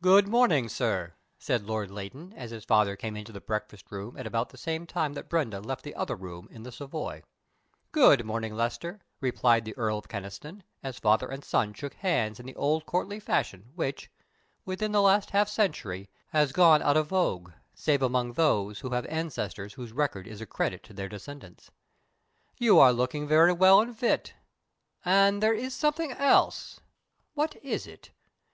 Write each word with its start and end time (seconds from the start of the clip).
"Good 0.00 0.28
morning, 0.28 0.70
sir," 0.70 1.12
said 1.38 1.62
Lord 1.64 1.90
Leighton, 1.90 2.32
as 2.32 2.52
his 2.52 2.64
father 2.64 2.96
came 2.96 3.18
into 3.18 3.32
the 3.32 3.40
breakfast 3.42 3.90
room 3.92 4.16
at 4.16 4.26
about 4.26 4.48
the 4.48 4.56
same 4.56 4.86
time 4.86 5.12
that 5.12 5.28
Brenda 5.28 5.60
left 5.60 5.84
the 5.84 5.94
other 5.94 6.16
room 6.16 6.48
in 6.50 6.62
the 6.62 6.72
Savoy. 6.72 7.22
"Good 7.92 8.24
morning, 8.24 8.54
Lester," 8.56 9.02
replied 9.20 9.66
the 9.66 9.76
Earl 9.76 9.98
of 9.98 10.08
Kyneston, 10.08 10.62
as 10.82 10.98
father 10.98 11.28
and 11.28 11.44
son 11.44 11.74
shook 11.74 11.92
hands 11.92 12.40
in 12.40 12.46
the 12.46 12.56
old 12.56 12.86
courtly 12.86 13.20
fashion 13.20 13.72
which, 13.74 14.10
within 14.64 14.92
the 14.92 15.02
last 15.02 15.28
half 15.32 15.50
century, 15.50 16.08
has 16.28 16.52
gone 16.52 16.80
out 16.80 16.96
of 16.96 17.08
vogue 17.08 17.50
save 17.74 18.00
among 18.00 18.32
those 18.32 18.80
who 18.80 18.88
have 18.94 19.04
ancestors 19.04 19.74
whose 19.74 19.92
record 19.92 20.26
is 20.26 20.40
a 20.40 20.46
credit 20.46 20.82
to 20.84 20.94
their 20.94 21.10
descendants. 21.10 21.70
"You 22.58 22.78
are 22.78 22.90
looking 22.94 23.28
very 23.28 23.52
well 23.52 23.82
and 23.82 23.94
fit 23.94 24.32
and 25.04 25.42
there 25.42 25.52
is 25.52 25.74
something 25.74 26.12
else. 26.12 26.80
What 27.34 27.56
is 27.62 27.86
it? 27.86 28.12